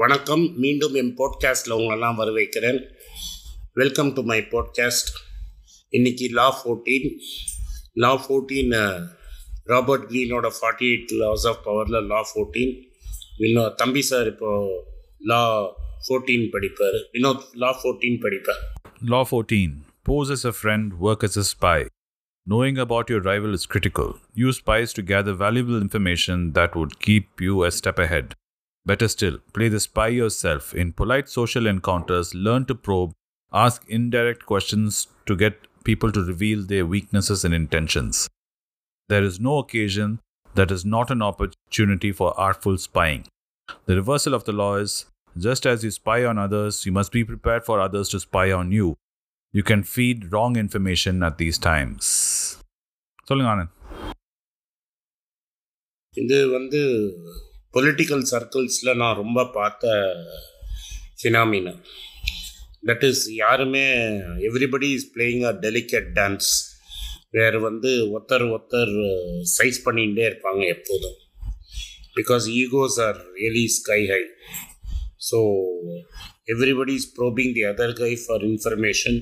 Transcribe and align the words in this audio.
வணக்கம் 0.00 0.44
மீண்டும் 0.62 0.94
என் 1.00 1.12
பாட்காஸ்ட்டில் 1.20 1.74
உங்களெல்லாம் 1.78 2.18
வர 2.20 2.30
வைக்கிறேன் 2.38 2.78
வெல்கம் 3.74 4.12
டு 4.12 4.22
மை 4.30 4.38
பாட்காஸ்ட் 4.54 5.10
இன்னைக்கு 5.92 6.26
law 6.38 6.46
fourteen 6.58 7.08
law 8.04 8.12
fourteen 8.24 8.74
Robert 9.66 10.06
க்ரீனோட 10.12 10.50
forty 10.58 10.88
eight 10.92 11.12
laws 11.22 11.46
of 11.50 11.60
பவரில் 11.66 12.00
லா 12.12 12.20
ஃபோர்டீன் 12.30 12.74
இன்னும் 13.46 13.74
தம்பி 13.76 14.02
சார் 14.10 14.28
இப்போது 14.32 14.80
லா 15.32 15.42
ஃபோர்டீன் 16.06 16.46
படிப்பார் 16.56 16.98
Vinod 17.14 17.46
law 17.64 17.72
fourteen 17.82 18.20
படிப்பார் 18.26 18.62
Law 19.02 19.24
14 19.26 19.68
Pose 20.04 20.30
as 20.30 20.44
a 20.44 20.52
friend, 20.52 20.98
work 20.98 21.22
as 21.22 21.36
a 21.36 21.44
spy. 21.44 21.78
Knowing 22.46 22.78
about 22.78 23.08
your 23.08 23.20
rival 23.20 23.52
is 23.54 23.64
critical. 23.64 24.18
Use 24.34 24.56
spies 24.56 24.92
to 24.94 25.02
gather 25.02 25.34
valuable 25.34 25.76
information 25.76 26.52
that 26.52 26.74
would 26.74 26.98
keep 27.00 27.40
you 27.40 27.64
a 27.64 27.70
step 27.70 27.98
ahead. 27.98 28.34
Better 28.86 29.08
still, 29.08 29.38
play 29.52 29.68
the 29.68 29.80
spy 29.80 30.08
yourself. 30.08 30.74
In 30.74 30.92
polite 30.92 31.28
social 31.28 31.66
encounters, 31.66 32.34
learn 32.34 32.64
to 32.66 32.74
probe, 32.74 33.12
ask 33.52 33.84
indirect 33.88 34.46
questions 34.46 35.08
to 35.26 35.36
get 35.36 35.66
people 35.84 36.12
to 36.12 36.24
reveal 36.24 36.62
their 36.62 36.86
weaknesses 36.86 37.44
and 37.44 37.54
intentions. 37.54 38.28
There 39.08 39.22
is 39.22 39.40
no 39.40 39.58
occasion 39.58 40.20
that 40.54 40.70
is 40.70 40.84
not 40.84 41.10
an 41.10 41.22
opportunity 41.22 42.12
for 42.12 42.38
artful 42.38 42.78
spying. 42.78 43.26
The 43.86 43.96
reversal 43.96 44.34
of 44.34 44.44
the 44.44 44.52
law 44.52 44.76
is 44.76 45.06
just 45.38 45.66
as 45.66 45.84
you 45.84 45.90
spy 45.90 46.24
on 46.24 46.38
others, 46.38 46.84
you 46.84 46.92
must 46.92 47.12
be 47.12 47.24
prepared 47.24 47.64
for 47.64 47.80
others 47.80 48.08
to 48.10 48.20
spy 48.20 48.50
on 48.50 48.72
you. 48.72 48.96
You 49.52 49.62
can 49.62 49.82
feed 49.82 50.32
wrong 50.32 50.56
information 50.56 51.22
at 51.22 51.38
these 51.38 51.58
times. 51.58 52.04
சொல்லுங்க 53.28 53.50
ஆனந்த் 53.54 53.74
இது 56.22 56.38
வந்து 56.56 56.80
political 57.75 58.25
சர்க்கிள்ஸில் 58.31 58.97
நான் 58.97 59.19
ரொம்ப 59.23 59.39
பார்த்த 59.55 59.93
phenomena 61.19 61.73
that 62.89 63.03
is 63.03 63.23
யாருமே 63.35 63.83
everybody 64.49 64.89
is 64.97 65.09
playing 65.15 65.43
a 65.43 65.53
delicate 65.65 66.09
dance 66.17 66.49
வேறு 67.37 67.59
வந்து 67.59 67.91
ஒருத்தர் 68.11 68.45
ஒருத்தர் 68.49 68.93
சைஸ் 69.55 69.79
பண்ணிகிட்டே 69.85 70.25
இருப்பாங்க 70.29 70.61
எப்போதும் 70.75 71.17
because 72.17 72.45
egos 72.59 72.99
are 73.07 73.19
really 73.37 73.65
sky 73.77 74.01
high 74.11 74.21
so 75.29 75.39
everybody 76.53 76.93
is 76.99 77.09
probing 77.17 77.53
the 77.57 77.63
other 77.71 77.95
guy 78.01 78.11
for 78.23 78.43
information 78.49 79.17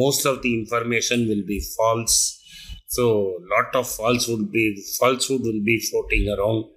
most 0.00 0.26
of 0.30 0.40
the 0.42 0.52
information 0.58 1.22
will 1.30 1.46
be 1.46 1.58
false 1.70 2.18
so 2.96 3.04
lot 3.54 3.76
of 3.80 3.90
false 3.94 4.26
falsehood 4.26 4.46
be 4.54 4.64
false 4.68 4.94
falsehood 4.98 5.44
will 5.48 5.64
be 5.64 5.76
floating 5.86 6.28
around 6.36 6.68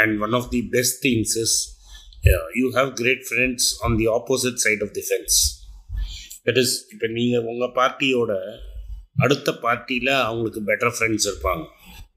and 0.00 0.20
one 0.24 0.34
of 0.38 0.44
the 0.54 0.60
best 0.74 0.94
things 1.04 1.30
is 1.44 1.52
yeah, 2.26 2.42
you 2.58 2.66
have 2.76 2.88
great 3.00 3.22
friends 3.30 3.62
on 3.84 3.92
the 4.00 4.06
opposite 4.18 4.58
side 4.64 4.82
of 4.86 4.90
the 4.96 5.02
fence. 5.10 5.36
That 6.46 6.58
is 6.62 6.70
இப்போ 6.92 7.06
நீங்கள் 7.16 7.46
உங்கள் 7.52 7.74
பார்ட்டியோட 7.80 8.32
அடுத்த 9.24 9.48
பார்ட்டியில் 9.64 10.12
அவங்களுக்கு 10.28 10.60
better 10.68 10.94
friends 10.96 11.26
இருப்பாங்க. 11.30 11.64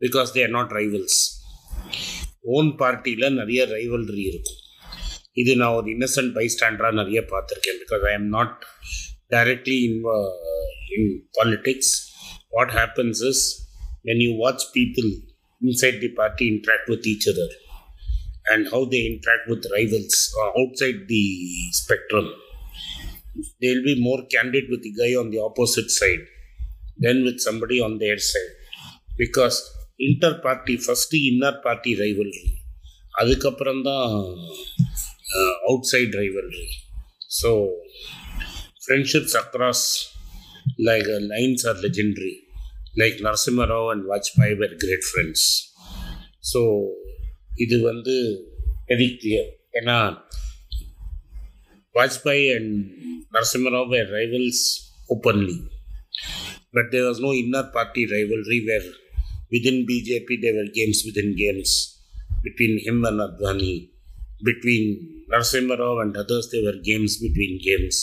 Because 0.03 0.29
they 0.35 0.43
are 0.45 0.53
not 0.57 0.73
rivals 0.79 1.17
own 2.55 2.69
பார்ட்டியில் 2.81 3.27
நிறைய 3.39 3.61
ரைவல்ரி 3.75 4.23
இருக்கும். 4.31 4.61
இது 5.41 5.51
நான் 5.61 5.75
ஒரு 5.79 5.87
இன்னசென்ட் 5.95 6.33
பைஸ்டாண்டராக 6.37 6.95
நிறைய 7.01 7.21
பார்த்துருக்கேன். 7.33 7.79
Because 7.83 8.05
I 8.09 8.13
am 8.19 8.29
not 8.37 8.57
directly 9.35 9.77
in 9.87 9.99
in 10.97 11.09
politics 11.37 11.93
what 12.55 12.73
happens 12.79 13.21
is 13.31 13.43
when 14.09 14.23
you 14.25 14.31
watch 14.43 14.65
people 14.77 15.09
inside 15.69 15.99
the 16.05 16.11
party 16.21 16.47
interact 16.53 16.89
with 16.93 17.07
each 17.13 17.27
other 17.33 17.55
and 18.52 18.66
how 18.74 18.86
they 18.94 19.00
interact 19.10 19.48
with 19.52 19.66
rivals 19.76 20.20
outside 20.82 21.02
the 21.14 21.24
spectrum 21.82 22.30
they 23.60 23.68
will 23.72 23.84
be 23.84 23.94
more 24.06 24.20
candid 24.32 24.64
with 24.72 24.80
the 24.82 24.92
guy 24.92 25.10
on 25.20 25.26
the 25.34 25.38
opposite 25.40 25.90
side 25.98 26.22
than 26.98 27.18
with 27.26 27.38
somebody 27.40 27.76
on 27.86 27.92
their 28.02 28.18
side 28.30 28.50
because 29.16 29.56
inter 30.00 30.32
party 30.46 30.74
first 30.86 31.14
inner 31.20 31.52
party 31.66 31.92
rivalry 32.02 32.42
அதுக்கப்புறம் 33.20 33.80
தான் 33.88 34.12
outside 35.92 36.14
rivalry 36.20 36.66
so 37.38 37.50
friendships 38.84 39.36
across 39.42 39.86
like 40.88 41.08
lines 41.32 41.64
are 41.70 41.80
legendary 41.86 42.34
like 43.02 43.18
Narasimha Rao 43.28 43.88
and 43.94 44.06
Vajpayee 44.12 44.56
were 44.62 44.76
great 44.84 45.06
friends 45.10 45.46
so 46.52 46.62
இது 47.63 47.75
வந்து 47.89 48.15
very 48.89 49.07
clear 49.21 49.49
ஏன்னா 49.79 49.97
Vajpayee 51.95 52.45
and 52.57 52.75
Narasimha Rao 53.35 53.89
were 53.95 54.11
rivals 54.19 54.65
openly 55.15 55.57
but 56.77 56.89
there 56.93 57.07
was 57.09 57.23
no 57.27 57.33
inner 57.43 57.73
party 57.77 58.03
rivalry 58.15 58.59
where 58.69 58.89
within 59.53 59.77
BJP 59.89 60.29
there 60.43 60.55
were 60.59 60.69
games 60.77 60.99
within 61.07 61.29
games 61.35 61.71
between 62.43 62.73
him 62.85 62.97
and 63.05 63.19
Advani. 63.19 63.89
Between 64.43 65.25
Narasimha 65.31 65.77
Rao 65.79 65.99
and 65.99 66.15
others, 66.15 66.49
there 66.51 66.63
were 66.63 66.79
games 66.83 67.17
between 67.17 67.53
games. 67.63 67.97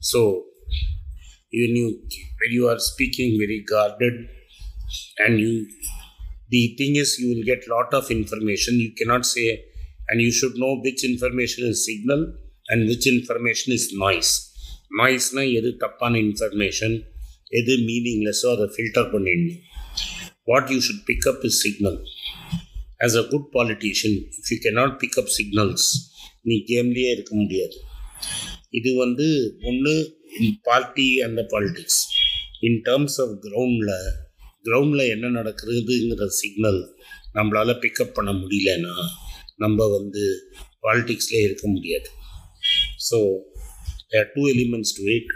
So, 0.00 0.20
when 1.52 1.76
you 1.80 1.88
when 2.40 2.50
you 2.50 2.64
are 2.68 2.78
speaking 2.78 3.38
very 3.38 3.64
guarded, 3.72 4.16
and 5.18 5.40
you, 5.40 5.52
the 6.50 6.74
thing 6.78 6.96
is, 6.96 7.18
you 7.20 7.28
will 7.30 7.44
get 7.44 7.68
lot 7.68 7.92
of 7.92 8.10
information. 8.10 8.74
You 8.76 8.92
cannot 8.94 9.24
say, 9.26 9.46
and 10.08 10.20
you 10.20 10.32
should 10.32 10.54
know 10.56 10.72
which 10.84 11.04
information 11.04 11.62
is 11.66 11.84
signal 11.84 12.20
and 12.68 12.88
which 12.90 13.06
information 13.08 13.70
is 13.78 13.86
noise. 14.04 14.32
நாய்ஸ்னா 14.98 15.42
எது 15.58 15.70
தப்பான 15.82 16.14
information 16.26 16.94
எது 17.58 17.74
மீனிங்லெஸ்ஸோ 17.88 18.48
அதை 18.54 18.66
filter 18.74 19.08
பண்ணிடணும் 19.14 19.58
what 20.50 20.70
you 20.74 20.78
should 20.86 21.02
pick up 21.10 21.42
is 21.48 21.58
signal 21.64 21.98
as 23.06 23.16
a 23.22 23.24
good 23.32 23.48
politician 23.56 24.16
if 24.38 24.48
you 24.52 24.58
cannot 24.66 24.94
pick up 25.02 25.32
signals 25.38 25.88
நீ 26.50 26.56
கேம்லேயே 26.70 27.10
இருக்க 27.16 27.32
முடியாது 27.42 27.76
இது 28.78 28.90
வந்து 29.02 29.26
ஒன்று 29.70 29.94
பார்ட்டி 30.68 31.08
அந்த 31.26 31.42
பாலிட்டிக்ஸ் 31.52 32.00
இன் 32.68 32.80
டேர்ம்ஸ் 32.88 33.18
ஆஃப் 33.24 33.34
கிரவுண்டில் 33.46 33.94
கிரவுண்டில் 34.64 35.12
என்ன 35.14 35.26
நடக்கிறதுங்கிற 35.38 36.26
சிக்னல் 36.40 36.80
நம்மளால் 37.36 37.80
பிக்கப் 37.84 38.16
பண்ண 38.18 38.30
முடியலன்னா 38.42 38.94
நம்ம 39.64 39.86
வந்து 39.96 40.22
பாலிட்டிக்ஸ்லேயே 40.86 41.44
இருக்க 41.48 41.64
முடியாது. 41.74 42.08
So 43.08 43.18
there 44.12 44.28
two 44.34 44.42
elements 44.54 44.94
to 44.98 45.04
it 45.16 45.30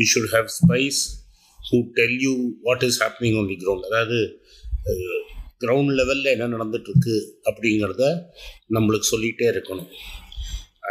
you 0.00 0.04
should 0.14 0.32
have 0.34 0.48
spies 0.60 1.00
who 1.60 1.78
tell 1.98 2.16
you 2.26 2.34
what 2.66 2.84
is 2.88 3.00
happening 3.04 3.36
on 3.40 3.48
the 3.52 3.58
ground 3.62 3.88
அதாவது 3.90 4.18
கிரவுண்ட் 5.64 5.94
லெவலில் 6.00 6.32
என்ன 6.34 6.46
நடந்துட்டுருக்கு 6.54 7.16
அப்படிங்கிறத 7.48 8.04
நம்மளுக்கு 8.76 9.08
சொல்லிகிட்டே 9.12 9.46
இருக்கணும். 9.54 9.90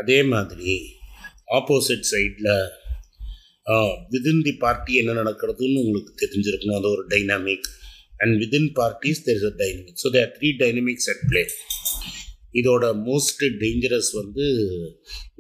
அதே 0.02 0.20
மாதிரி 0.34 0.74
ஆப்போசிட் 1.58 2.08
சைடில் 2.12 2.54
விதின் 4.14 4.44
தி 4.48 4.54
பார்ட்டி 4.64 4.94
என்ன 5.02 5.12
நடக்கிறதுன்னு 5.20 5.82
உங்களுக்கு 5.86 6.14
தெரிஞ்சிருக்கணும். 6.24 6.78
அது 6.80 6.90
ஒரு 6.96 7.04
dynamic 7.14 7.68
and 8.24 8.36
within 8.44 8.70
parties 8.80 9.24
there 9.28 9.38
is 9.40 9.48
a 9.52 9.54
dynamic 9.64 10.02
so 10.04 10.12
there 10.18 10.32
three 10.38 10.52
dynamics 10.64 11.10
at 11.14 11.24
play 11.32 11.44
இதோட 12.62 12.86
மோஸ்ட் 13.10 13.44
டேஞ்சரஸ் 13.64 14.12
வந்து 14.22 14.46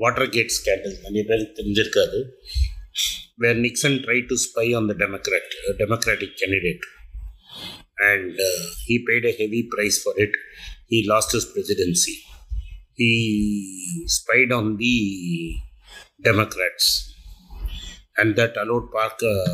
வாட்டர் 0.03 0.31
கேட் 0.35 0.55
ஸ்கேண்டல் 0.59 0.95
நிறைய 1.05 1.23
பேருக்கு 1.29 1.57
தெரிஞ்சிருக்காது. 1.59 2.19
Where 3.43 3.61
Nixon 3.67 3.97
try 4.05 4.19
to 4.31 4.37
spy 4.47 4.67
on 4.79 4.89
the 4.91 4.95
Democrat 5.05 5.53
Democratic 5.83 6.37
candidate 6.41 6.85
and 8.11 8.37
uh, 8.45 8.61
he 8.85 8.95
paid 9.07 9.23
a 9.29 9.33
heavy 9.39 9.59
price 9.73 9.97
for 10.03 10.13
it. 10.23 10.33
He 10.91 10.97
lost 11.11 11.31
his 11.35 11.45
presidency. 11.51 12.15
He 12.99 13.11
spied 14.15 14.51
on 14.57 14.65
the 14.81 14.95
Democrats, 16.27 16.85
and 18.17 18.35
that 18.35 18.55
allowed 18.57 18.91
Parker 18.91 19.45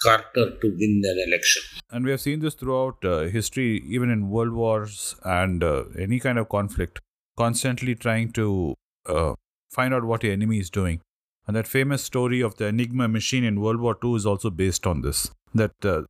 Carter 0.00 0.50
to 0.60 0.68
win 0.78 1.02
an 1.04 1.24
election. 1.26 1.62
And 1.90 2.04
we 2.04 2.10
have 2.12 2.20
seen 2.20 2.40
this 2.40 2.54
throughout 2.54 3.04
uh, 3.04 3.22
history, 3.22 3.82
even 3.86 4.10
in 4.10 4.30
world 4.30 4.52
wars 4.52 5.16
and 5.24 5.62
uh, 5.64 5.84
any 5.98 6.20
kind 6.20 6.38
of 6.38 6.48
conflict, 6.48 7.00
constantly 7.36 7.94
trying 7.94 8.30
to 8.32 8.74
uh, 9.06 9.34
find 9.70 9.92
out 9.92 10.04
what 10.04 10.22
your 10.22 10.32
enemy 10.32 10.58
is 10.58 10.70
doing. 10.70 11.00
And 11.46 11.56
that 11.56 11.66
famous 11.66 12.04
story 12.04 12.40
of 12.42 12.56
the 12.56 12.66
Enigma 12.66 13.08
machine 13.08 13.42
in 13.42 13.60
World 13.60 13.80
War 13.80 13.96
II 14.04 14.14
is 14.14 14.26
also 14.26 14.50
based 14.50 14.86
on 14.86 15.00
this. 15.00 15.30
That 15.54 15.72
uh, 15.84 16.02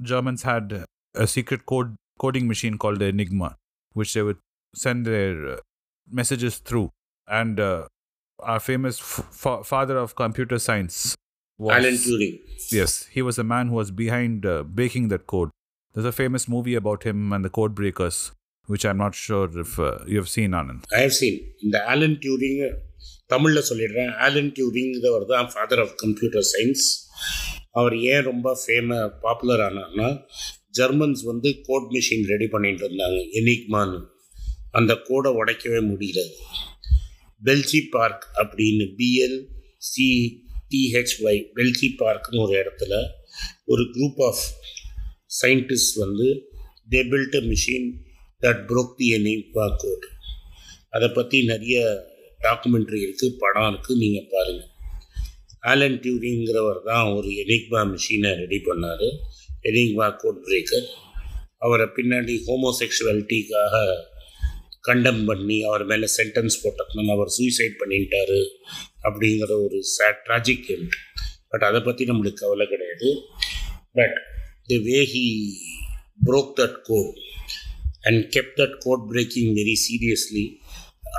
Germans 0.00 0.42
had 0.42 0.86
a 1.14 1.26
secret 1.26 1.66
code 1.66 1.96
coding 2.18 2.48
machine 2.48 2.78
called 2.78 2.98
the 2.98 3.06
Enigma, 3.06 3.56
which 3.92 4.14
they 4.14 4.22
would 4.22 4.38
send 4.74 5.06
their 5.06 5.46
uh, 5.46 5.56
messages 6.10 6.58
through. 6.58 6.90
And 7.28 7.60
uh, 7.60 7.88
our 8.38 8.60
famous 8.60 8.98
f- 9.00 9.26
fa- 9.32 9.62
father 9.64 9.96
of 9.96 10.14
computer 10.14 10.58
science 10.60 11.16
was 11.60 11.74
Alan 11.74 11.94
Turing. 11.96 12.34
Yes, 12.70 13.06
he 13.08 13.22
was 13.22 13.36
the 13.36 13.44
man 13.46 13.68
who 13.68 13.74
was 13.74 13.90
behind 13.92 14.44
uh, 14.46 14.62
breaking 14.64 15.08
that 15.08 15.26
code. 15.26 15.50
There's 15.94 16.06
a 16.06 16.12
famous 16.14 16.48
movie 16.48 16.74
about 16.74 17.02
him 17.04 17.32
and 17.32 17.44
the 17.44 17.50
code 17.50 17.74
breakers. 17.74 18.18
which 18.68 18.84
I'm 18.84 18.98
not 18.98 19.14
sure 19.16 19.44
if 19.60 19.72
uh, 19.78 19.88
you 20.06 20.16
have 20.16 20.28
seen, 20.30 20.50
Anand. 20.52 20.80
I 20.96 21.02
have 21.02 21.12
seen 21.18 21.36
இந்த 21.64 21.76
Alan 21.92 22.16
Turing 22.22 22.62
தமிழில் 23.32 23.66
சொல்லிடுறேன் 23.68 24.10
Alan 24.26 24.48
டியூரிங்கிறவர் 24.56 25.26
தான் 25.30 25.48
father 25.52 25.82
of 25.84 25.92
computer 26.02 26.46
science 26.48 26.84
அவர் 27.74 27.94
ஏன் 28.14 28.24
ரொம்ப 28.30 28.54
fame 28.62 28.90
popular 29.24 29.62
ஆனார்னா 29.66 30.08
Germans 30.78 31.22
வந்து 31.30 31.50
கோட் 31.68 31.88
மிஷின் 31.96 32.26
ரெடி 32.32 32.48
பண்ணிட்டு 32.54 32.84
இருந்தாங்க 32.86 33.20
எனிக்மான்னு 33.40 34.00
அந்த 34.80 34.94
கோடை 35.08 35.32
உடைக்கவே 35.42 35.82
முடியல 35.92 36.22
பெல்சி 37.42 37.80
பார்க் 37.90 38.24
அப்படின்னு 38.34 38.84
பிஎல் 38.98 39.38
சி 39.78 40.06
டிஹெச்ஒய் 40.68 41.40
பெல்சி 41.54 41.88
பார்க்னு 41.98 42.40
ஒரு 42.40 42.54
இடத்துல 42.62 42.94
ஒரு 43.64 43.82
குரூப் 43.82 44.20
ஆஃப் 44.24 44.44
சயின்டிஸ்ட் 45.42 45.98
வந்து 45.98 46.28
they 46.90 47.00
built 47.10 47.36
a 47.36 47.42
machine 47.52 47.88
that 48.42 48.62
broke 48.70 48.94
the 48.96 49.08
Enigma 49.16 49.66
code 49.76 50.06
அதை 50.90 51.08
பற்றி 51.08 51.44
நிறைய 51.44 51.78
டாக்குமெண்ட்ரி 52.40 52.98
இருக்குது 53.06 53.36
படம் 53.38 53.68
இருக்குது 53.70 53.98
நீங்கள் 53.98 54.28
பாருங்கள் 54.32 54.72
ஆலன் 55.60 55.98
டியூரிங்கிறவர் 56.00 56.82
தான் 56.82 57.12
ஒரு 57.12 57.28
எனிக்மா 57.42 57.80
மிஷினை 57.92 58.30
ரெடி 58.34 58.58
பண்ணார். 58.58 59.08
எனிக்மா 59.62 60.06
கோட் 60.16 60.42
பிரேக்கர் 60.46 60.86
அவரை 61.58 61.86
பின்னாடி 61.96 62.34
ஹோமோசெக்சுவாலிட்டிக்காக 62.46 63.74
கண்டம் 64.88 65.22
பண்ணி 65.28 65.56
அவர் 65.68 65.84
மேலே 65.90 66.06
சென்டென்ஸ் 66.16 66.56
போட்டதுனால 66.62 67.14
அவர் 67.16 67.30
சூசைட் 67.36 67.76
பண்ணிட்டாரு 67.82 68.40
அப்படிங்கிற 69.06 69.52
ஒரு 69.66 69.78
சேட் 69.96 70.20
ட்ராஜிக் 70.26 70.68
எண்ட் 70.74 70.96
பட் 71.50 71.64
அதை 71.68 71.80
பற்றி 71.88 72.04
நம்மளுக்கு 72.10 72.42
கவலை 72.42 72.66
கிடையாது. 72.72 73.08
But 73.98 74.16
the 74.70 74.78
way 74.88 74.98
he 75.14 75.26
broke 76.26 76.52
that 76.60 76.78
code 76.88 77.12
and 78.08 78.22
kept 78.36 78.52
that 78.60 78.76
code 78.84 79.04
breaking 79.12 79.50
very 79.60 79.76
seriously 79.86 80.44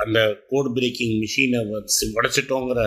அந்த 0.04 0.18
கோட் 0.48 0.70
பிரேக்கிங் 0.78 1.14
மிஷினை 1.22 1.60
உடச்சிட்டோங்கிற 2.18 2.82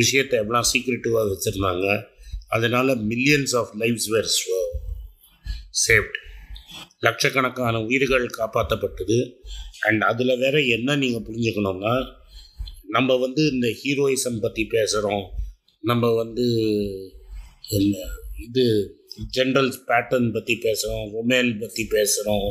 விஷயத்தை 0.00 0.36
எவ்வளோ 0.42 0.60
சீக்ரெட்டிவாக 0.72 1.30
வச்சுருந்தாங்க. 1.32 1.86
அதனால் 2.56 2.90
millions 3.08 3.54
of 3.60 3.72
lifes 3.80 4.08
were 4.14 4.28
saved 5.86 6.16
லட்சக்கணக்கான 7.06 7.80
உயிர்கள் 7.86 8.26
காப்பாற்றப்பட்டது 8.36 9.18
அண்ட் 9.80 10.02
அதில் 10.02 10.38
வேற 10.38 10.60
என்ன 10.60 10.96
நீங்கள் 10.96 11.20
புரிஞ்சுக்கணும்னா 11.20 12.12
நம்ம 12.86 13.16
வந்து 13.16 13.50
இந்த 13.52 13.66
ஹீரோயிசம் 13.66 14.40
பற்றி 14.40 14.66
பேசுகிறோம் 14.70 15.26
நம்ம 15.80 16.14
வந்து 16.14 16.46
இந்த 17.70 17.98
இது 18.36 18.64
ஜென்ரல்ஸ் 19.36 19.78
பேட்டர்ன் 19.86 20.32
பற்றி 20.32 20.54
பேசுகிறோம் 20.54 21.06
ரொமேல் 21.14 21.60
பற்றி 21.60 21.86
பேசுகிறோம் 21.90 22.48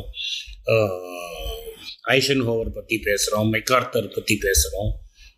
ஐஷன் 2.02 2.44
ஹோவர் 2.44 2.68
பற்றி 2.68 2.96
பேசுகிறோம் 2.96 3.48
மெக்கார்த்தர் 3.52 4.14
பற்றி 4.14 4.38
பேசுகிறோம் 4.42 4.90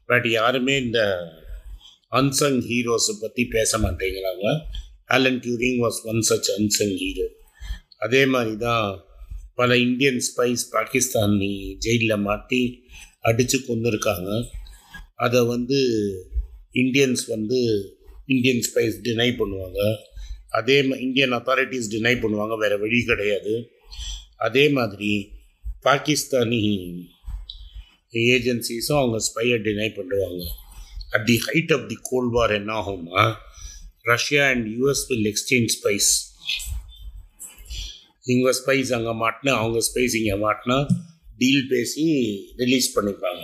பட் 0.06 0.28
யாருமே 0.28 0.78
இந்த 0.78 1.00
அன்சங் 2.12 2.60
ஹீரோஸை 2.68 3.12
பற்றி 3.20 3.44
பேச 3.44 3.78
மாட்டேங்கிறாங்க. 3.78 4.60
Alan 5.04 5.40
Turing 5.40 5.78
was 5.80 6.00
one 6.04 6.20
such 6.28 6.50
unsung 6.58 6.94
hero 6.94 7.26
அதே 7.98 8.26
மாதிரி 8.26 8.56
தான் 8.56 9.04
பல 9.60 9.78
இந்தியன் 9.86 10.20
ஸ்பைஸ் 10.28 10.62
பாகிஸ்தானி 10.72 11.52
ஜெயிலில் 11.84 12.24
மாட்டி 12.28 12.62
அடித்து 13.28 13.58
கொண்டிருக்காங்க 13.58 14.30
அதை 15.24 15.40
வந்து 15.54 15.78
இந்தியன்ஸ் 16.82 17.22
வந்து 17.26 17.58
இந்தியன் 18.26 18.62
ஸ்பைஸ் 18.68 18.96
டினை 19.06 19.28
பண்ணுவாங்க. 19.40 19.80
அதே 20.58 20.76
இந்தியன் 21.00 21.34
அத்தாரிட்டிஸ் 21.38 21.90
டினை 21.94 22.12
பண்ணுவாங்க. 22.22 22.54
வேறு 22.58 22.76
வழி 22.78 22.98
கிடையாது. 23.04 23.54
அதே 24.46 24.64
மாதிரி 24.68 25.12
பாகிஸ்தானி 25.88 26.60
ஏஜென்சிஸும் 28.34 29.00
அவங்க 29.02 29.18
ஸ்பையை 29.28 29.58
டினை 29.66 29.88
பண்ணுவாங்க. 29.98 30.42
At 31.10 31.26
the 31.26 31.36
height 31.46 31.72
of 31.76 31.88
the 31.88 31.96
cold 32.10 32.32
war 32.36 32.52
என்ன 32.52 32.72
ஆகும்னா 32.80 33.24
Russia 34.12 34.44
and 34.52 34.66
US 34.76 35.04
will 35.08 35.28
exchange 35.32 35.70
spies 35.78 36.10
இவங்க 38.24 38.50
ஸ்பைஸ் 38.60 38.90
அங்கே 38.96 39.14
மாட்டினா 39.22 39.52
அவங்க 39.60 39.80
ஸ்பைஸ் 39.88 40.14
இங்கே 40.20 40.36
மாட்டினா 40.46 40.76
டீல் 41.40 41.64
பேசி 41.72 42.04
ரிலீஸ் 42.62 42.88
பண்ணிப்பாங்க. 42.96 43.42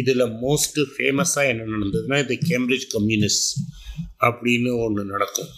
இதில் 0.00 0.24
மோஸ்ட்டு 0.44 0.82
ஃபேமஸாக 0.94 1.50
என்ன 1.52 1.68
நடந்ததுன்னா 1.74 2.18
இது 2.24 2.34
கேம்பிரிட்ஜ் 2.50 2.88
கம்யூனிஸ்ட் 2.96 3.48
அப்படின்னு 4.26 4.70
ஒன்று 4.84 5.04
நடக்கும். 5.14 5.50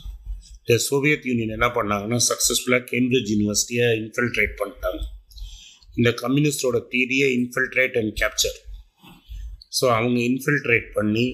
இந்த 0.61 0.75
சோவியத் 0.89 1.27
யூனியன் 1.31 1.55
என்ன 1.57 1.69
பண்ணாங்கன்னா 1.77 2.19
சக்ஸஸ்ஃபுல்லாக 2.31 2.83
கேம்பிரிட்ஜ் 2.93 3.31
யூனிவர்சிட்டியை 3.35 3.87
இன்ஃபில்ட்ரேட் 4.03 4.55
பண்ணிட்டாங்க. 4.61 5.01
இந்த 5.99 6.11
கம்யூனிஸ்டோட 6.23 6.79
தீரியை 6.95 7.29
இன்ஃபில்ட்ரேட் 7.39 7.97
அண்ட் 8.01 8.13
கேப்சர் 8.23 8.59
ஸோ 9.79 9.85
அவங்க 9.97 10.19
இன்ஃபில்ட்ரேட் 10.31 10.89
பண்ணி 10.99 11.27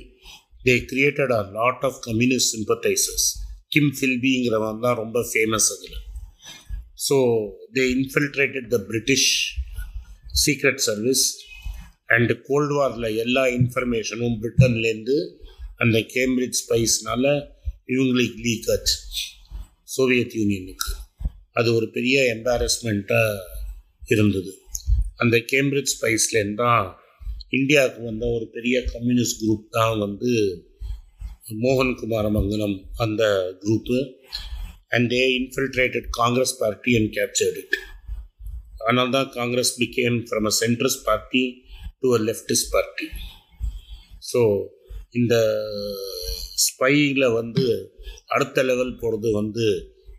they 0.66 0.74
created 0.92 1.32
a 1.38 1.42
lot 1.58 1.84
of 1.88 1.98
communist 2.06 2.52
sympathisers 2.54 3.26
Kim 3.74 3.92
ஃபில்பிங்கிறவன் 3.98 4.82
தான் 4.84 4.98
ரொம்ப 5.02 5.18
ஃபேமஸ் 5.32 5.68
அதில். 5.74 5.98
So 7.08 7.16
they 7.74 7.84
infiltrated 7.96 8.68
the 8.68 8.78
British 8.78 9.28
secret 10.46 10.82
service 10.88 11.24
and 12.06 12.32
cold 12.42 12.74
வாரில் 12.74 13.16
எல்லா 13.16 13.44
இன்ஃபர்மேஷனும் 13.46 14.36
பிரிட்டன்லேருந்து 14.42 15.16
அந்த 15.76 15.98
கேம்பிரிட்ஜ் 16.14 16.58
ஸ்பைஸ்னால 16.62 17.24
இவங்களுக்கு 17.88 18.38
லீக் 18.40 18.68
ஆச்சு. 18.70 18.96
சோவியத் 19.84 20.34
யூனியனுக்கு 20.34 20.90
அது 21.52 21.74
ஒரு 21.74 21.90
பெரிய 21.90 22.16
எம்பாரஸ்மெண்ட்டாக 22.34 23.40
இருந்தது. 24.10 24.52
அந்த 25.16 25.36
கேம்பிரிட்ஜ் 25.52 25.92
ஸ்பைஸ்லேருந்து 25.94 26.54
தான் 26.54 26.86
இந்தியாவுக்கு 27.50 28.02
வந்த 28.02 28.26
ஒரு 28.26 28.46
பெரிய 28.48 28.76
கம்யூனிஸ்ட் 28.92 29.40
குரூப் 29.42 29.68
தான் 29.70 29.98
வந்து 29.98 30.30
மோகன்குமார 31.62 32.26
மங்கனம் 32.30 32.36
மங்கலம் 32.38 32.76
அந்த 32.96 33.22
group 33.62 33.98
and 34.94 35.08
they 35.14 35.22
infiltrated 35.40 36.08
Congress 36.20 36.54
party 36.62 36.94
and 36.98 37.10
captured 37.18 37.58
it 37.62 37.76
அதனால 38.84 39.06
தான் 39.16 39.30
Congress 39.38 39.72
became 39.82 40.18
from 40.28 40.48
a 40.52 40.54
centrist 40.62 41.02
party 41.08 41.44
to 42.02 42.10
a 42.18 42.20
leftist 42.30 42.70
party 42.74 43.08
so 44.30 44.42
இந்த 45.12 45.34
ஸ்பையில் 46.66 47.26
வந்து 47.30 47.64
அடுத்த 48.26 48.62
லெவல் 48.62 48.94
போகிறது 48.96 49.30
வந்து 49.32 49.66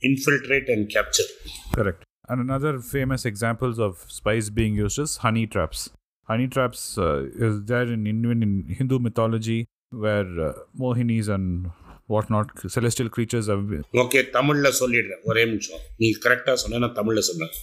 infiltrate 0.09 0.69
and 0.75 0.87
capture 0.95 1.31
correct 1.77 2.03
and 2.29 2.41
another 2.45 2.73
famous 2.89 3.25
examples 3.31 3.79
of 3.87 3.99
spies 4.19 4.47
being 4.59 4.75
used 4.83 4.99
is 4.99 5.11
honey 5.17 5.45
traps. 5.47 5.81
Honey 6.29 6.47
traps 6.47 6.81
uh, 6.97 7.17
is 7.47 7.55
in 7.71 7.91
in 7.95 8.03
Indian 8.13 8.39
in 8.47 8.53
Hindu 8.77 8.97
mythology 8.99 9.59
where 10.03 10.31
uh, 10.41 10.53
Celestial 12.09 13.09
creatures 13.09 13.47
have 13.51 13.63
been. 13.69 13.83
Okay 14.01 14.19
தமிழில் 14.29 14.77
சொல்லிடுறேன். 14.79 15.21
ஒரே 15.29 15.43
நிமிஷம். 15.45 15.79
நீ 15.97 16.07
கரெக்டாக 16.25 16.53
சொன்ன 16.63 16.79
நான் 16.83 16.97
தமிழில் 16.99 17.27
சொன்னேன் 17.29 17.53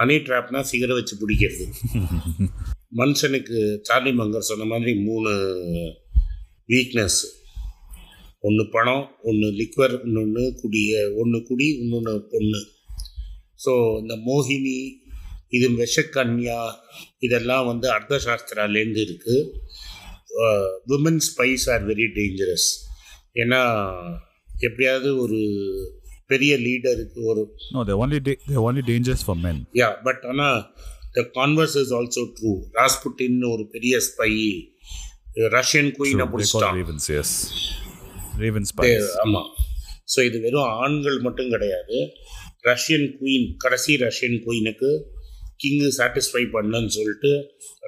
ஹனி 0.00 0.16
ட்ராப்னா 0.26 0.60
ஃபிகரை 0.68 0.94
வச்சு 0.98 1.14
பிடிக்கிறது. 1.22 1.64
மனுஷனுக்கு 3.00 3.58
சார்லி 3.88 4.12
மங்கர் 4.20 4.48
சொன்ன 4.50 4.64
மாதிரி 4.72 4.92
மூணு 5.08 5.32
வீக்னஸ் 6.72 7.18
ஒன்று 8.48 8.64
பணம் 8.74 9.04
ஒன்று 9.30 9.48
லிக்வர் 9.60 9.94
இன்னொன்று 10.06 10.44
குடிய 10.60 10.92
ஒன்று 11.22 11.40
குடி 11.48 11.68
இன்னொன்று 11.82 12.14
பொண்ணு. 12.32 12.60
ஸோ 13.64 13.72
இந்த 14.02 14.14
மோகினி 14.28 14.78
இது 15.56 15.68
விஷக்கன்யா 15.82 16.60
இதெல்லாம் 17.26 17.66
வந்து 17.70 17.88
அர்த்தசாஸ்திராலேருந்து 17.96 19.02
இருக்குது 19.06 19.40
women 20.92 21.20
spies 21.30 21.66
are 21.74 21.84
very 21.90 22.06
dangerous 22.18 22.68
ஏன்னா 23.34 23.62
எப்படியாவது 24.58 25.16
ஒரு 25.16 25.38
பெரிய 26.26 26.56
லீடருக்கு 26.56 27.22
ஒரு 27.22 27.54
da- 28.24 28.38
they're 28.48 28.72
only 28.72 28.80
dangerous 28.86 29.22
for 29.24 29.36
men. 29.36 29.56
Yeah 29.72 30.02
but 30.02 30.24
ஆனால் 30.28 30.74
the 31.12 31.30
converse 31.34 31.76
is 31.76 31.94
also 31.94 32.22
true 32.22 32.60
Rasputin 32.72 33.50
ஒரு 33.50 33.68
பெரிய 33.70 33.98
ஸ்பை 33.98 34.30
ரஷ்யன் 35.34 35.92
குயினை 35.98 36.44
பிடிச்சிட்டான். 36.54 36.84
ஆமாம் 39.24 39.54
ஸோ 40.16 40.24
இது 40.24 40.40
வெறும் 40.40 40.62
ஆண்கள் 40.62 41.18
மட்டும் 41.18 41.50
கிடையாது. 41.50 42.08
ரஷ்யன் 42.64 43.16
குயின் 43.20 43.54
கடைசி 43.56 43.96
ரஷ்யன் 43.96 44.42
குயினுக்கு 44.46 45.02
கிங்கு 45.60 45.88
சாட்டிஸ்ஃபை 45.98 46.42
பண்ணன்னு 46.54 46.90
சொல்லிட்டு 46.96 47.30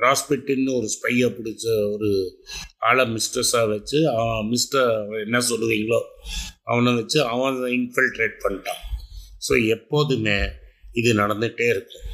ராஸ்பிட்டின்னு 0.05 0.73
ஒரு 0.79 0.89
ஸ்பையை 0.97 1.29
பிடிச்ச 1.39 1.65
ஒரு 1.95 2.11
ஆளை 2.89 3.05
மிஸ்டர்ஸாக 3.15 3.71
வச்சு 3.73 3.99
அவன் 4.15 4.49
மிஸ்டர் 4.49 4.91
என்ன 5.25 5.41
சொல்லுவீங்களோ 5.51 6.01
அவனை 6.73 6.93
வச்சு 6.95 7.19
அவன் 7.35 7.59
இன்ஃபில்ட்ரேட் 7.79 8.37
பண்ணிட்டான். 8.45 8.83
ஸோ 9.47 9.53
எப்போதுமே 9.77 10.39
இது 11.01 11.11
நடந்துகிட்டே 11.23 11.67
இருக்கும் 11.75 12.09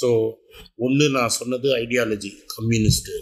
ஸோ 0.00 0.08
ஒன்று 0.86 1.06
நான் 1.08 1.36
சொன்னது 1.40 1.68
ஐடியாலஜி 1.76 2.30
கம்யூனிஸ்ட்டு 2.56 3.16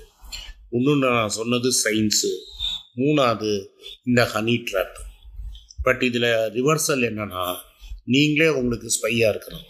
ஒன்று 0.77 0.93
நான் 1.05 1.35
சொன்னது 1.39 1.71
சயின்ஸு 1.85 2.31
மூணாவது 3.01 3.51
இந்த 4.09 4.23
ஹனி 4.33 4.57
ட்ராப் 4.69 4.99
பட் 5.83 6.03
இதில் 6.09 6.31
ரிவர்சல் 6.59 7.05
என்னென்னா 7.11 7.45
நீங்களே 8.15 8.49
உங்களுக்கு 8.61 8.89
ஸ்பையாக 8.97 9.33
இருக்கணும். 9.35 9.69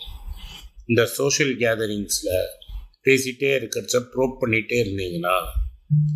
இந்த 0.93 1.03
சோஷியல் 1.19 1.53
கேதரிங்ஸில் 1.65 2.33
பேசிகிட்டே 3.07 3.51
இருக்கிறச்ச 3.59 3.97
ப்ரோப் 4.15 4.35
பண்ணிகிட்டே 4.41 4.79
இருந்தீங்கன்னா 4.85 5.37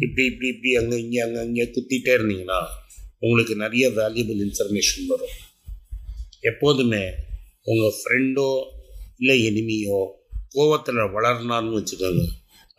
இப்படி 0.04 0.24
இப்படி 0.30 0.48
இப்படி 0.54 0.70
அங்கே 0.80 0.96
இங்கே 1.04 1.20
அங்கே 1.26 1.40
இங்கே 1.48 1.64
குத்திட்டே 1.74 2.12
இருந்தீங்கன்னா 2.18 2.60
உங்களுக்கு 3.24 3.54
நிறைய 3.62 3.84
வேல்யூபிள் 3.98 4.40
இன்ஃபர்மேஷன் 4.46 5.06
வரும். 5.12 5.34
எப்போதுமே 6.50 7.02
உங்கள் 7.70 7.96
ஃப்ரெண்டோ 7.98 8.48
இல்லை 9.20 9.36
எனிமியோ 9.50 10.00
கோவத்தில் 10.54 11.00
வளர்னான்னு 11.16 11.76
வச்சுக்கோங்க. 11.78 12.24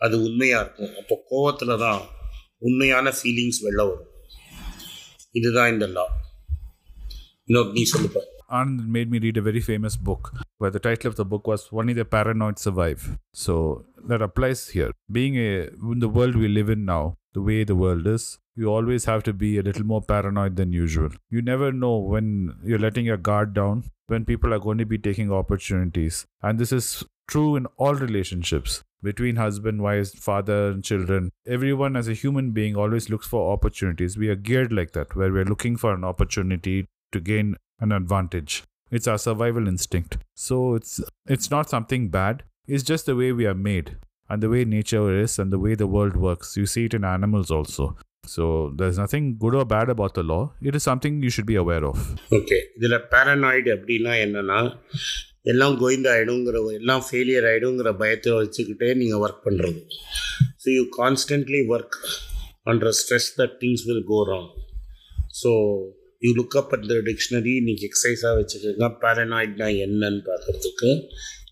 அது 0.04 0.14
உண்மையாக 0.26 0.62
இருக்கும். 0.64 0.94
அப்போ 1.00 1.16
கோவத்தில் 1.32 1.82
தான் 1.84 2.00
உண்மையான 2.68 3.12
ஃபீலிங்ஸ் 3.18 3.62
வெளில 3.66 3.86
வரும். 3.90 4.12
இதுதான் 5.40 5.72
இந்த 5.74 5.88
லா 5.96 6.06
இன்னொரு 7.48 7.72
நீ 7.78 7.84
சொல்லுப்ப. 7.94 8.20
Anand 8.58 8.78
made 8.94 9.10
me 9.12 9.18
read 9.24 9.38
a 9.40 9.42
very 9.48 9.62
famous 9.70 9.94
book. 10.08 10.22
Where 10.58 10.70
the 10.70 10.80
title 10.80 11.08
of 11.08 11.16
the 11.16 11.24
book 11.24 11.46
was 11.46 11.68
Only 11.72 11.92
the 11.92 12.04
Paranoid 12.04 12.58
Survive. 12.58 13.18
So 13.32 13.86
that 14.06 14.22
applies 14.22 14.68
here. 14.68 14.90
Being 15.10 15.36
a, 15.36 15.68
in 15.92 16.00
the 16.00 16.08
world 16.08 16.36
we 16.36 16.48
live 16.48 16.68
in 16.68 16.84
now, 16.84 17.16
the 17.32 17.42
way 17.42 17.64
the 17.64 17.76
world 17.76 18.06
is, 18.06 18.38
you 18.56 18.66
always 18.66 19.04
have 19.04 19.22
to 19.22 19.32
be 19.32 19.58
a 19.58 19.62
little 19.62 19.86
more 19.86 20.02
paranoid 20.02 20.56
than 20.56 20.72
usual. 20.72 21.10
You 21.30 21.42
never 21.42 21.70
know 21.70 21.96
when 21.96 22.56
you're 22.64 22.78
letting 22.78 23.04
your 23.04 23.16
guard 23.16 23.54
down, 23.54 23.84
when 24.08 24.24
people 24.24 24.52
are 24.52 24.58
going 24.58 24.78
to 24.78 24.86
be 24.86 24.98
taking 24.98 25.32
opportunities. 25.32 26.26
And 26.42 26.58
this 26.58 26.72
is 26.72 27.04
true 27.28 27.54
in 27.54 27.66
all 27.76 27.94
relationships 27.94 28.82
between 29.00 29.36
husband, 29.36 29.80
wife, 29.80 30.12
father, 30.12 30.70
and 30.70 30.82
children. 30.82 31.30
Everyone, 31.46 31.94
as 31.94 32.08
a 32.08 32.14
human 32.14 32.50
being, 32.50 32.74
always 32.74 33.08
looks 33.08 33.28
for 33.28 33.52
opportunities. 33.52 34.18
We 34.18 34.28
are 34.28 34.34
geared 34.34 34.72
like 34.72 34.90
that, 34.92 35.14
where 35.14 35.32
we're 35.32 35.44
looking 35.44 35.76
for 35.76 35.94
an 35.94 36.02
opportunity 36.02 36.88
to 37.12 37.20
gain 37.20 37.54
an 37.78 37.92
advantage. 37.92 38.64
It's 38.91 39.07
our 39.07 39.17
survival 39.17 39.67
instinct. 39.67 40.11
So 40.45 40.55
it's 40.75 40.93
it's 41.27 41.49
not 41.49 41.69
something 41.69 42.03
bad. 42.09 42.35
It's 42.67 42.83
just 42.83 43.05
the 43.05 43.15
way 43.15 43.29
we 43.33 43.45
are 43.45 43.59
made 43.69 43.87
and 44.29 44.41
the 44.41 44.49
way 44.49 44.63
nature 44.73 45.05
is 45.17 45.33
and 45.39 45.51
the 45.51 45.59
way 45.59 45.75
the 45.75 45.87
world 45.87 46.15
works. 46.27 46.49
You 46.61 46.67
see 46.67 46.85
it 46.85 46.93
in 46.93 47.05
animals 47.13 47.49
also. 47.51 47.85
So 48.25 48.43
there's 48.77 48.97
nothing 48.97 49.25
good 49.37 49.55
or 49.55 49.65
bad 49.65 49.89
about 49.89 50.13
the 50.13 50.23
law. 50.23 50.43
It 50.61 50.75
is 50.75 50.83
something 50.83 51.21
you 51.21 51.31
should 51.35 51.49
be 51.53 51.57
aware 51.63 51.83
of. 51.89 51.97
Okay 52.37 52.57
இதில் 52.77 52.97
paranoid 53.13 53.71
அப்படின்னா 53.77 54.13
என்னென்னா 54.25 54.59
எல்லாம் 55.51 55.75
கோவிந்த 55.81 56.07
ஆகிடுங்கிற 56.15 56.57
எல்லாம் 56.79 57.03
failure 57.07 57.47
ஆகிடுங்கிற 57.49 57.89
பயத்தை 58.01 58.33
வச்சுக்கிட்டே 58.41 58.89
நீங்கள் 59.01 59.23
work 59.25 59.41
பண்ணுறது 59.47 59.81
so 60.63 60.67
you 60.77 60.83
constantly 60.99 61.61
work 61.75 61.97
under 62.71 62.95
stress 63.01 63.29
that 63.39 63.57
things 63.63 63.83
will 63.89 64.05
go 64.13 64.19
wrong 64.31 64.49
so 65.41 65.51
you 66.22 66.30
look 66.38 66.56
up 66.60 66.72
at 66.74 66.86
the 66.90 66.94
dictionary 67.08 67.52
இன்றைக்கி 67.60 67.84
எக்ஸசைஸாக 67.88 68.32
வச்சுக்கோங்க. 68.38 68.86
பேரனாய்ட்னா 69.02 69.66
என்னன்னு 69.84 70.20
பார்க்குறதுக்கு. 70.28 70.88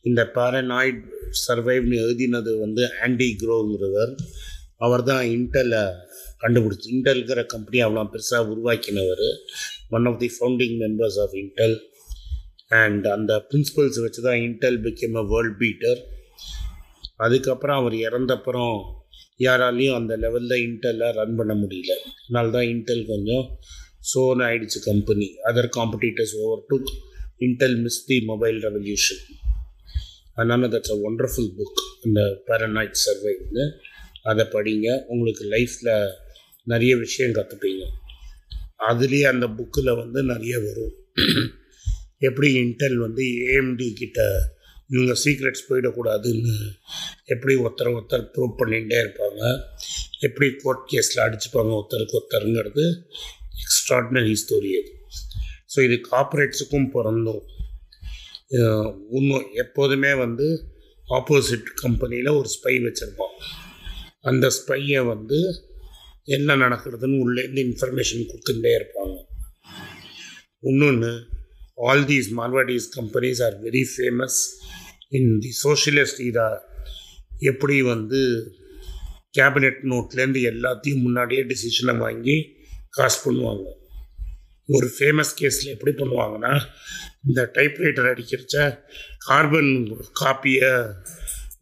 இந்த 0.03 0.23
பேரனாய்ட் 0.37 0.99
சர்வைவ்னு 1.43 1.97
எழுதினது 2.05 2.53
வந்து 2.65 2.83
ஆண்டி 3.05 3.29
க்ரோங்கிறவர் 3.43 4.13
அவர் 4.79 5.03
தான் 5.03 5.25
இன்டலை 5.37 5.83
கண்டுபிடிச்சி 6.43 6.89
இன்டெல்கிற 6.95 7.41
கம்பெனி 7.55 7.79
அவ்வளோ 7.85 8.05
பெருசாக 8.15 8.51
உருவாக்கினவர். 8.53 9.25
One 9.97 10.09
of 10.11 10.19
the 10.25 10.31
founding 10.37 10.77
members 10.83 11.21
of 11.25 11.37
Intel 11.43 11.77
and 12.83 13.07
அந்த 13.17 13.33
பிரின்சிபல்ஸ் 13.49 14.03
வச்சு 14.05 14.21
தான் 14.29 14.41
Intel 14.49 14.79
became 14.87 15.17
a 15.23 15.25
world 15.33 15.59
beater 15.63 16.01
அதுக்கப்புறம் 17.27 17.79
அவர் 17.81 17.97
இறந்தப்புறம் 18.09 18.77
யாராலையும் 19.47 19.99
அந்த 20.01 20.13
லெவலில் 20.25 20.63
இன்டெல்லாம் 20.67 21.17
ரன் 21.21 21.39
பண்ண 21.39 21.55
முடியல. 21.55 21.93
அதனால 22.23 22.51
தான் 22.57 22.69
இன்டெல் 22.75 23.05
கொஞ்சம் 23.13 23.45
சோன் 24.11 24.43
ஆயிடுச்சு 24.47 24.81
company 24.91 25.29
other 25.49 25.71
competitors 25.79 26.35
over 26.45 26.65
to 26.69 26.77
Intel 27.39 27.79
miss 27.85 28.01
the 28.07 28.19
mobile 28.31 28.59
revolution 28.67 29.23
அதனால் 30.35 30.71
தட்ஸ் 30.75 30.95
அ 30.95 30.99
ஒண்டர்ஃபுல் 31.09 31.51
புக் 31.59 31.83
இந்த 32.05 32.21
பேரனாய்ட் 32.49 33.03
சர்வைன்னு 33.05 33.65
அதை 34.23 34.45
படிங்க 34.55 34.89
உங்களுக்கு 35.07 35.45
லைஃப்பில் 35.55 35.95
நிறைய 36.67 36.93
விஷயம் 36.97 37.37
கற்றுப்பீங்க 37.39 37.85
அதுலேயே 38.89 39.27
அந்த 39.33 39.47
புக்கில் 39.59 39.99
வந்து 40.01 40.21
நிறைய 40.23 40.55
வரும். 40.65 40.95
எப்படி 42.29 42.49
இன்டெல் 42.65 42.97
வந்து 42.97 43.25
ஏஎம்டி 43.47 43.89
கிட்ட 43.93 44.21
இவங்க 44.91 45.13
சீக்ரெட்ஸ் 45.25 45.67
போயிடக்கூடாதுன்னு 45.69 46.57
எப்படி 47.35 47.55
ஒருத்தர் 47.63 47.95
ஒருத்தர் 47.95 48.27
ப்ரூவ் 48.35 48.53
பண்ணிகிட்டே 48.61 48.99
இருப்பாங்க. 49.05 49.41
எப்படி 50.27 50.49
கோர்ட் 50.63 50.85
கேஸில் 50.93 51.25
அடிச்சுப்பாங்க 51.25 51.73
ஒருத்தருக்கு 51.79 52.19
ஒருத்தருங்கிறது 52.19 52.85
எக்ஸ்ட்ராடினரி 53.65 54.35
ஸ்டோரி 54.43 54.71
அது. 54.81 54.93
ஸோ 55.73 55.79
இது 55.87 55.97
கார்பரேட்ஸுக்கும் 56.11 56.89
பிறந்தோம் 56.97 57.45
இன்னும் 59.19 59.47
எப்போதுமே 59.65 60.13
வந்து 60.25 60.47
ஆப்போசிட் 61.19 61.69
கம்பெனியில் 61.83 62.37
ஒரு 62.41 62.49
ஸ்பை 62.57 62.75
வச்சுருப்பான். 62.85 63.35
அந்த 64.31 64.47
ஸ்பையை 64.59 65.01
வந்து 65.13 65.39
என்ன 66.37 66.57
நடக்கிறதுன்னு 66.63 67.19
உள்ளேருந்து 67.25 67.63
இன்ஃபர்மேஷன் 67.69 68.29
கொடுத்துக்கிட்டே 68.31 68.73
இருப்பாங்க. 68.79 69.17
இன்னொன்று 70.71 71.13
all 71.87 72.05
these 72.11 72.29
Marwaris 72.41 72.89
companies 72.99 73.41
are 73.47 73.57
very 73.67 73.83
famous 73.93 74.39
in 75.19 75.33
the 75.45 75.51
socialist 75.65 76.23
இதா 76.29 76.49
எப்படி 77.51 77.77
வந்து 77.93 78.21
கேபினெட் 79.39 79.81
நோட்லேருந்து 79.93 80.43
எல்லாத்தையும் 80.53 81.05
முன்னாடியே 81.07 81.43
டிசிஷனை 81.51 81.95
வாங்கி 82.05 82.37
காசு 82.99 83.19
பண்ணுவாங்க. 83.25 83.67
ஒரு 84.77 84.87
ஃபேமஸ் 84.95 85.33
கேஸில் 85.41 85.73
எப்படி 85.75 85.93
பண்ணுவாங்கன்னா 86.01 86.53
இந்த 87.27 87.41
டைப்ரைட்டர் 87.57 88.11
அடிக்கிறச்ச 88.13 88.57
கார்பன் 89.27 89.73
காப்பியை 90.21 90.73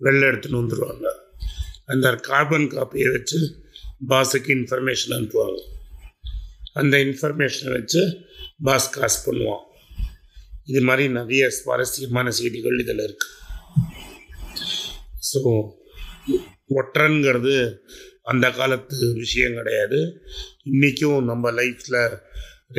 வெளில 0.07 0.29
எடுத்துன்னு 0.31 0.62
வந்துடுவாங்க 0.62 1.07
அந்த 1.93 2.09
கார்பன் 2.29 2.67
காப்பியை 2.75 3.09
வச்சு 3.17 3.38
பாஸுக்கு 4.11 4.50
இன்ஃபர்மேஷன் 4.59 5.14
அனுப்புவாங்க. 5.19 5.61
அந்த 6.81 6.95
இன்ஃபர்மேஷனை 7.07 7.73
வச்சு 7.79 8.03
பாஸ் 8.67 8.88
காசு 8.97 9.19
பண்ணுவான். 9.26 9.64
இது 10.71 10.81
மாதிரி 10.88 11.05
நிறைய 11.19 11.45
சுவாரஸ்யமான 11.59 12.29
செய்திகள் 12.38 12.83
இதில் 12.83 13.03
இருக்குது 13.07 13.33
ஸோ 15.31 15.41
ஒற்றன்கிறது 16.79 17.55
அந்த 18.26 18.47
காலத்து 18.50 19.07
விஷயம் 19.23 19.57
கிடையாது 19.61 19.99
இன்றைக்கும் 20.73 21.26
நம்ம 21.31 21.50
லைஃப்பில் 21.61 21.99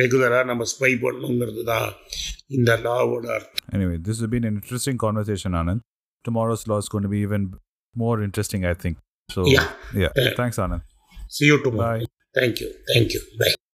ரெகுலராக 0.00 0.44
நம்ம 0.44 0.64
ஸ்பை 0.72 0.90
பண்ணணுங்கிறது 1.04 1.62
தான் 1.64 1.88
இந்த 2.56 2.72
லாவோட 2.86 3.26
அர்த்தம் 3.36 3.62
Anyway, 3.76 3.96
this 4.06 4.18
has 4.20 4.28
been 4.34 4.44
an 4.44 4.56
interesting 4.60 4.98
conversation, 5.06 5.52
Anand. 5.60 5.80
Tomorrow's 6.24 6.64
law 6.70 6.78
is 6.84 6.88
going 6.88 7.02
to 7.02 7.12
be 7.16 7.20
even 7.28 7.42
more 7.94 8.16
interesting, 8.22 8.64
I 8.64 8.76
think. 8.84 8.96
So, 9.28 9.42
Yeah. 9.46 9.68
yeah. 9.94 10.12
Thanks, 10.40 10.58
Anand. 10.58 10.84
See 11.28 11.48
you 11.52 11.58